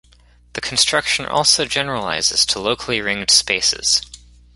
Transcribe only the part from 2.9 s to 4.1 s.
ringed spaces.